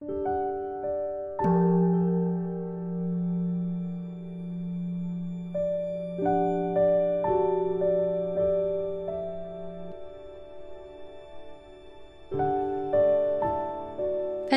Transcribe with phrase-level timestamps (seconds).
[0.00, 0.06] 大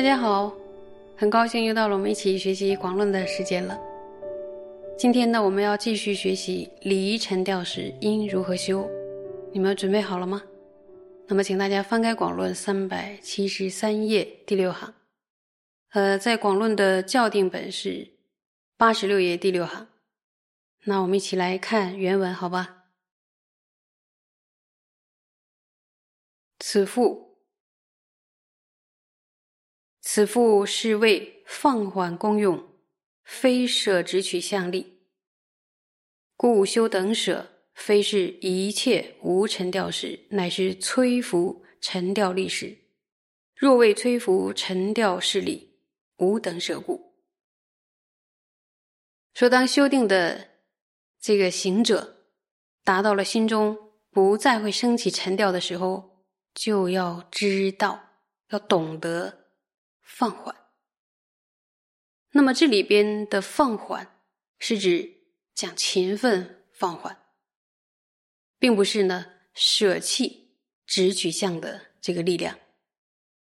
[0.00, 0.50] 家好，
[1.14, 3.78] 很高兴又到了我们一起学习广论的时间了。
[4.96, 8.88] 今天呢，我们要继续学习礼仪沉调时应如何修，
[9.52, 10.42] 你们准备好了吗？
[11.26, 14.94] 那么，请大家翻开广论三百七十三页第六行，
[15.94, 18.14] 呃，在广论的校订本是
[18.76, 19.86] 八十六页第六行。
[20.86, 22.86] 那我们一起来看原文，好吧？
[26.58, 27.38] 此复。
[30.00, 32.72] 此复是为放缓功用，
[33.22, 34.98] 非舍直取相力。
[36.36, 42.78] 故修等舍，非是一切无尘调时，乃是摧伏尘调力时。
[43.54, 45.73] 若为摧伏尘调势力，
[46.16, 47.14] 无等舍故。
[49.32, 50.50] 说当修定的
[51.20, 52.28] 这个行者
[52.82, 59.42] 达到了心中不再会升起尘调的时候，就要知道，要懂得。
[60.06, 60.54] 放缓。
[62.32, 64.22] 那么这里边的放缓
[64.58, 67.24] 是指讲勤奋放缓，
[68.58, 72.58] 并不是呢舍弃直取向的这个力量。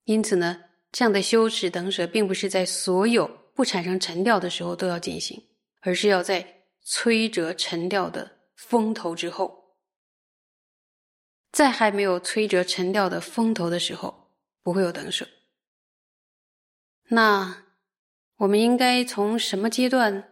[0.06, 5.48] 因此呢，这样的修持等舍，并不是在所有不产生沉掉的时候都要进行，
[5.82, 9.76] 而是要在摧折沉掉的风头之后，
[11.52, 14.32] 在还没有摧折沉掉的风头的时候，
[14.64, 15.28] 不会有等舍。
[17.10, 17.66] 那
[18.38, 20.32] 我们应该从什么阶段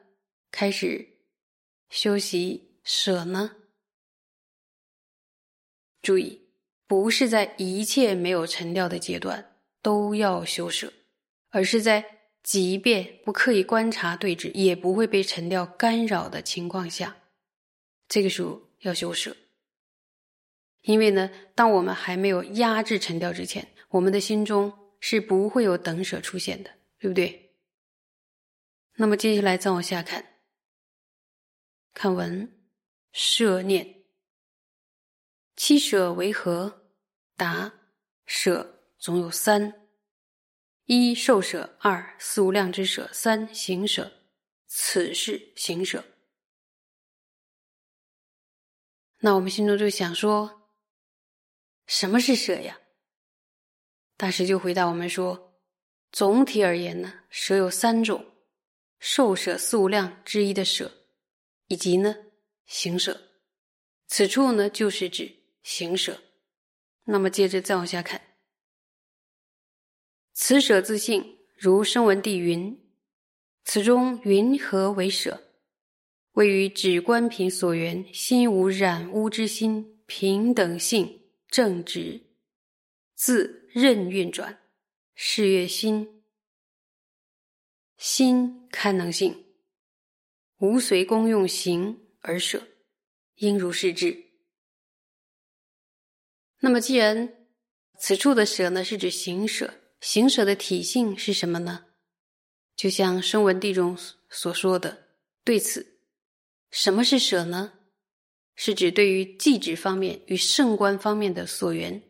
[0.52, 1.20] 开始
[1.90, 3.58] 修习舍呢？
[6.02, 6.50] 注意，
[6.88, 9.57] 不是在一切没有沉掉的阶段
[9.88, 10.92] 都要修舍，
[11.52, 12.04] 而是在
[12.44, 17.16] 即便不刻意观察对峙，也不会被沉掉干扰的情况下，
[18.10, 19.38] 这个时候要修舍。
[20.82, 24.74] 因为呢，当我们还没有压制沉掉之前，我们的心中。
[25.00, 27.54] 是不会有等舍出现的，对不对？
[28.96, 30.40] 那么接下来再往下看，
[31.94, 32.52] 看文
[33.12, 34.06] 舍念
[35.56, 36.90] 七舍为何？
[37.36, 37.72] 答：
[38.26, 39.87] 舍总有三：
[40.88, 44.12] 一受舍，二四无量之舍，三行舍。
[44.68, 46.04] 此是行舍。
[49.20, 50.70] 那我们心中就想说，
[51.86, 52.80] 什么是舍呀？
[54.16, 55.60] 大师就回答我们说
[56.12, 58.26] ：“总体而言呢，舍有三种：
[59.00, 61.06] 受舍四无量之一的舍，
[61.68, 62.16] 以及呢
[62.66, 63.30] 行舍。
[64.08, 65.34] 此处呢就是指
[65.64, 66.22] 行舍。
[67.04, 68.27] 那么接着再往下看，
[70.40, 72.80] 此舍自性如声闻地云：
[73.64, 75.52] 此中云何为舍？
[76.34, 82.22] 位于止观品所缘，心无染污之心，平等性正直。”
[83.18, 84.62] 自任运转，
[85.16, 86.22] 是月心，
[87.98, 89.44] 心堪能性，
[90.60, 92.68] 无随功用行而舍，
[93.38, 94.26] 应如是智。
[96.60, 97.48] 那么，既然
[97.98, 101.86] 此处的舍呢，是指行舍，行舍的体性是什么呢？
[102.76, 103.98] 就像声闻地中
[104.30, 105.08] 所说的，
[105.44, 106.00] 对此，
[106.70, 107.74] 什么是舍呢？
[108.56, 112.04] 是指对于寂止方面与圣观方面的所缘。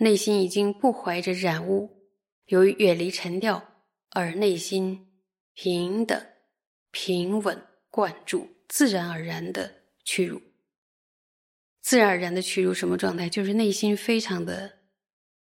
[0.00, 2.08] 内心已经不怀着染污，
[2.46, 5.08] 由于远离尘掉，而内心
[5.54, 6.24] 平等、
[6.92, 10.40] 平稳、贯注，自然而然的屈辱。
[11.80, 13.28] 自然而然的屈辱什么状态？
[13.28, 14.78] 就是内心非常的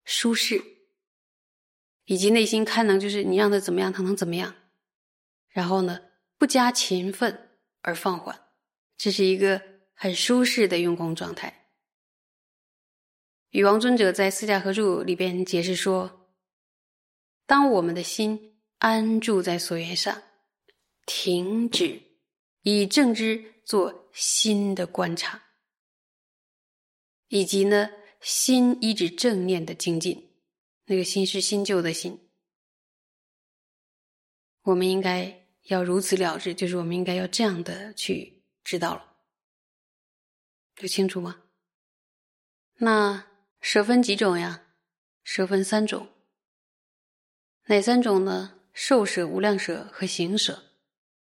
[0.05, 0.63] 舒适，
[2.09, 4.55] 以及内心堪能，就是你让他怎么样，他能怎么样。
[5.51, 6.01] 然后呢，
[6.39, 7.51] 不加勤奋
[7.83, 8.49] 而放缓，
[8.97, 9.61] 这是一个
[9.93, 11.69] 很舒适的用功状态。
[13.51, 16.31] 与王尊者在《四迦合注》里边解释说
[17.47, 20.23] ：“当我们的心安住在所缘上，
[21.05, 22.01] 停止
[22.63, 25.43] 以正知做心的观察，
[27.29, 27.91] 以及呢
[28.23, 30.28] 心依止正念的精进，
[30.89, 32.29] 那个心是新旧的心，
[34.63, 39.17] 我们应该要如此了之，就是我们应该要这样的去知道了，
[40.81, 41.43] 有清楚吗？
[42.79, 43.25] 那。”
[43.61, 44.69] 舍分几种呀？
[45.25, 46.07] 舍分三种。
[47.67, 48.61] 哪三种呢？
[48.73, 50.63] 受舍、无量舍和行舍。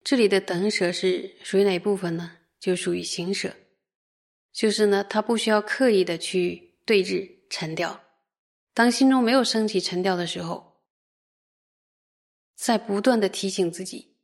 [0.04, 2.38] 这里的等舍是属于哪部分呢？
[2.59, 3.56] 就属于行舍。
[4.54, 8.04] 就是呢，它不需要刻意的去对峙沉掉。
[8.81, 10.81] 当心中没有升起沉掉的时候，
[12.56, 14.16] 在不断的提醒自己，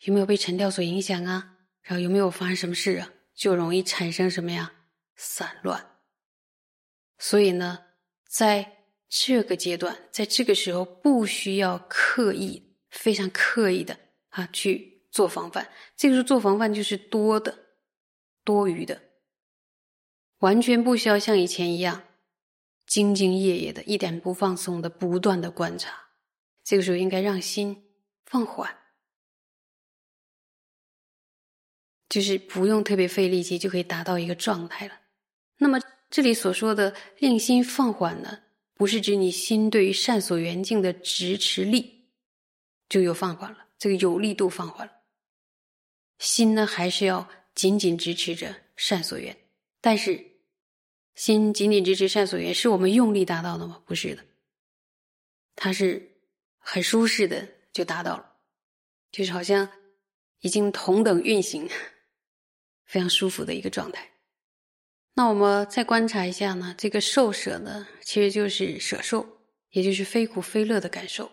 [0.00, 1.58] 有没有被沉掉所影响啊？
[1.80, 3.12] 然后有没有发生什么事啊？
[3.36, 4.72] 就容易产生什么呀？
[5.14, 5.92] 散乱。
[7.18, 7.84] 所以呢，
[8.28, 13.96] 在这个阶段，在这个时候，不需要刻意、非常刻意的
[14.30, 15.70] 啊去做防范。
[15.96, 17.56] 这个时候做防范就是多的、
[18.42, 19.00] 多余的，
[20.38, 22.02] 完全不需要像以前一样
[22.88, 26.08] 兢兢业业的、一点不放松的、不断的观察。
[26.62, 27.84] 这个时候应该让心
[28.24, 28.74] 放缓，
[32.08, 35.00] 就是不用特别费力气就可以达到一个状态了。
[35.58, 35.78] 那么
[36.10, 38.38] 这里所说的令心放缓呢，
[38.74, 42.08] 不是指你心对于善所缘境的支持力
[42.88, 44.92] 就有放缓了，这个有力度放缓了。
[46.18, 49.36] 心呢还是要紧紧支持着善所缘，
[49.80, 50.33] 但是
[51.14, 53.82] 心紧紧支持善所缘，是我们用力达到的吗？
[53.86, 54.24] 不是的，
[55.54, 56.10] 它是。
[56.66, 58.36] 很舒适的就达到了，
[59.12, 59.68] 就是好像
[60.40, 61.68] 已经同等运行，
[62.86, 64.12] 非常舒服的一个状态。
[65.12, 71.30] 那我们再观察一下呢，这个受舍呢，其实就是舍受，也就是非苦非乐的感受。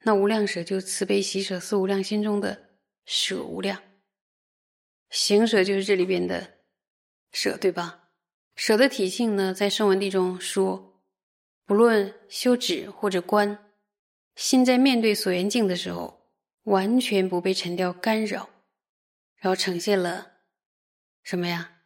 [0.00, 2.70] 那无量舍就慈悲喜舍四无量心中的
[3.04, 3.82] 舍无量，
[5.10, 6.60] 行舍就是这里边的
[7.32, 8.07] 舍，对吧？
[8.58, 11.00] 舍的体性呢，在圣文地中说，
[11.64, 13.56] 不论修止或者观。
[14.34, 16.28] 心在面对所缘境的时候，
[16.64, 18.50] 完全不被尘掉干扰，
[19.36, 20.32] 然后呈现了
[21.22, 21.82] 什么呀？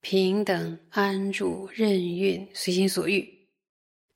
[0.00, 3.48] 平等、安住、任运、随心所欲。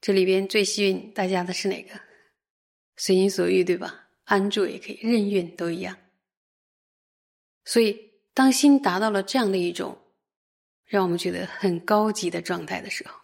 [0.01, 1.91] 这里边最吸引大家的是哪个？
[2.97, 4.09] 随心所欲，对吧？
[4.25, 5.97] 安住也可以，任运都一样。
[7.65, 9.97] 所以，当心达到了这样的一种
[10.91, 13.15] 让我们觉得很高级的状态的时候，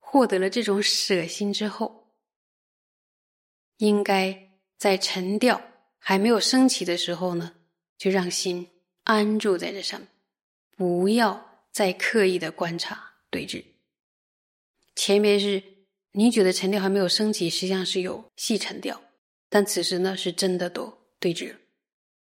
[0.00, 2.12] 获得了这种舍心之后。
[3.76, 5.62] 应该在沉掉
[5.98, 7.54] 还没有升起的时候呢，
[7.96, 8.68] 就让心
[9.04, 10.08] 安住在这上面，
[10.76, 13.64] 不要再刻意的观察对峙。
[14.96, 15.62] 前面是
[16.10, 19.00] 你觉得沉掉还没有升起，实际上是有细沉掉，
[19.48, 21.54] 但此时呢是真的都对峙，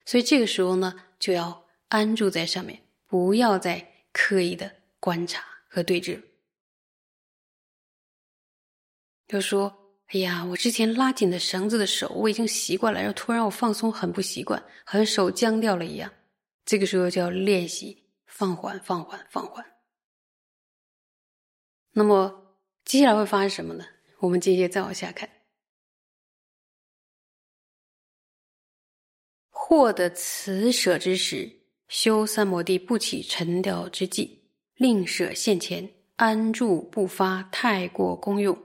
[0.04, 6.20] 所以这个时候呢就要安住在上面，不要再刻意的观察和对峙。
[9.29, 9.73] 就说。
[10.09, 16.11] 哎呀，我之前拉紧的绳子的手，我已经习惯了，然后突然我放松，很不习惯，好像手僵掉了一样。
[16.65, 19.62] 这个时候就要练习放缓、放缓、放缓。
[21.91, 22.56] 那么
[22.87, 23.85] 接下来会发生什么呢？
[24.20, 25.29] 我们接着再往下看。
[29.50, 31.57] 获得此舍之时，
[31.88, 34.38] 修三摩地不起沉掉之际，
[34.75, 38.56] 令舍现前，安住不发，太过功用。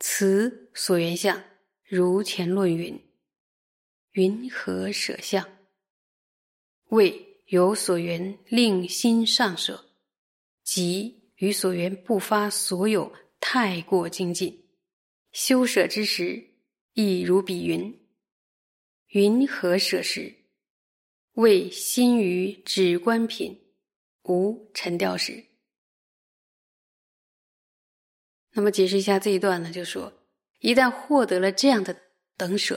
[0.00, 1.42] 此所缘相，
[1.84, 2.98] 如前论云：
[4.12, 5.46] 云何舍相？
[6.88, 9.84] 谓有所缘令心上舍，
[10.62, 14.68] 即与所缘不发所有太过精进，
[15.32, 16.42] 修舍之时，
[16.94, 18.00] 亦如彼云：
[19.08, 20.34] 云何舍时？
[21.36, 23.74] 谓心于止观品
[24.22, 25.44] 无沉掉时。
[28.52, 30.12] 那么解释一下这一段呢，就说
[30.60, 31.94] 一旦获得了这样的
[32.38, 32.74] 等舍，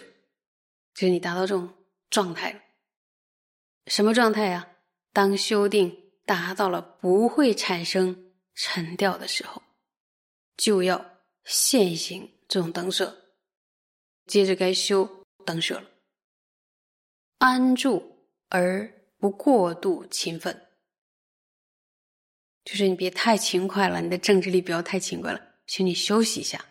[0.93, 1.73] 就是你达到这种
[2.09, 2.61] 状态了。
[3.87, 4.67] 什么状态啊？
[5.13, 9.63] 当修定达到了不会产生沉掉的时候，
[10.57, 13.33] 就要现行这种等舍，
[14.27, 15.89] 接着该修等舍了。
[17.37, 18.18] 安住
[18.49, 20.67] 而不过度勤奋，
[22.63, 25.55] 就是你别太勤快了，你的政治力不要太勤快了。
[25.65, 26.65] 请你休息一下。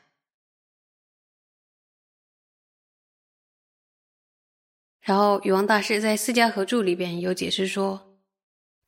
[5.00, 8.20] 然后，禹王大师在《四家合著》里边有解释说，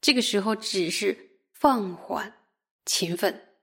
[0.00, 2.46] 这个时候只是放缓
[2.84, 3.54] 勤奋，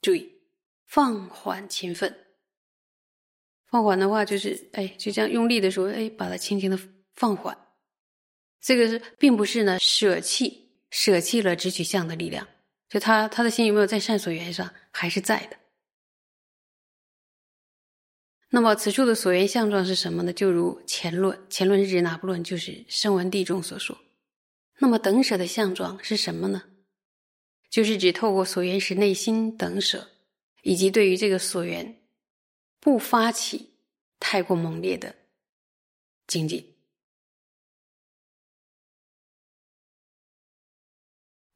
[0.00, 0.42] 注意
[0.86, 2.36] 放缓勤奋。
[3.64, 6.78] 放缓的话，就是哎，就这样用力的时候，哎，把它轻轻的
[7.14, 7.63] 放缓。
[8.64, 12.48] 这个是并不是呢舍弃舍弃了直取相的力量。
[12.88, 15.58] 就他他的心有没有在善所缘上，还是在的。
[18.48, 20.32] 那么此处的所缘相状是什么呢？
[20.32, 22.42] 就如前论，前论是指哪部论？
[22.42, 23.98] 就是声闻地中所说。
[24.78, 26.62] 那么等舍的相状是什么呢？
[27.68, 30.08] 就是指透过所缘时内心等舍，
[30.62, 32.00] 以及对于这个所缘
[32.80, 33.74] 不发起
[34.20, 35.14] 太过猛烈的
[36.26, 36.73] 精进。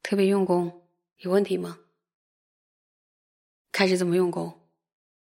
[0.09, 0.89] 特别用功。
[1.17, 1.81] 有问题吗？
[3.71, 4.67] 开始怎么用功？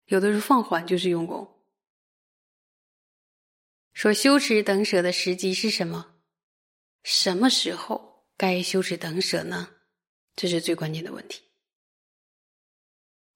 [0.05, 1.59] 有的是放缓，就是用功。
[3.93, 6.17] 说修持等舍的时机是什么？
[7.01, 9.75] 什么时候该修持等舍呢？
[10.35, 11.41] 这是最关键的问题。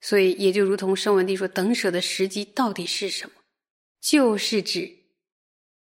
[0.01, 3.41] 所以也就如同圣文帝说，等舍的时机到底是什么？
[3.99, 5.15] 就是指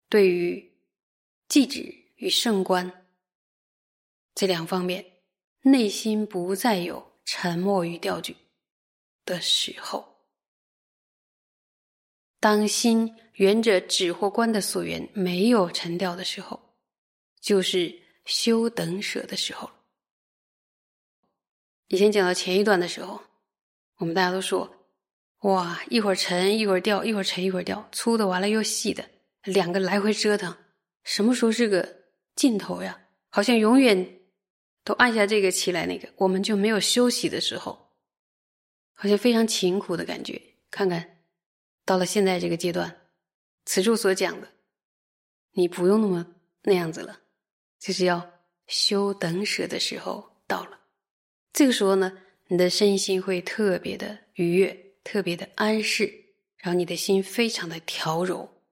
[0.09, 0.79] 对于
[1.49, 3.09] 寂止与圣观
[4.37, 5.18] 这两方面，
[5.63, 8.37] 内心不再有沉默与吊举
[9.25, 10.17] 的时候。
[12.41, 16.61] 当心沿着止或观的所缘没有沉掉的时候，
[17.41, 19.69] 就是修等舍的时候。
[21.89, 23.21] 以前讲到前一段的时候，
[23.97, 24.73] 我们大家都说
[25.43, 29.09] ：“哇，一会儿沉一会儿掉，一会儿沉一会儿掉，粗的完了又细的，
[29.43, 30.57] 两个来回折腾，
[31.03, 32.05] 什么时候是个
[32.37, 33.01] 尽头呀？
[33.31, 34.18] 好像永远
[34.89, 37.91] 都按下这个起来那个，我们就没有休息的时候，
[38.95, 40.41] 好像非常勤苦的感觉。
[40.71, 41.19] 看看。”
[41.85, 43.03] 到了现在这个阶段，
[43.67, 44.49] 此处所讲的，
[45.53, 47.21] 你不用那么那样子了，
[47.79, 48.31] 就是要
[48.67, 50.81] 修等舍的时候到了。
[51.53, 56.07] 这个时候呢，你的身心会特别的愉悦，特别的安适，
[56.57, 58.63] 然后你的心非常的调柔，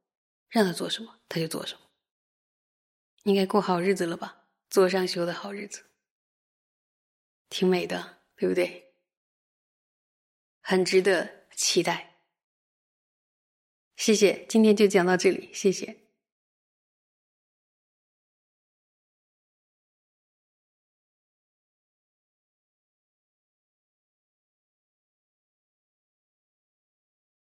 [0.49, 1.81] 让他做什么他就做什么。
[3.25, 4.45] 应该过好日子了吧？
[4.71, 5.83] 坐上修的好日子，
[7.59, 8.93] 挺美的，对不对？
[10.61, 12.19] 很值得期待。
[13.97, 16.06] 谢谢，今天就讲到这里，谢谢。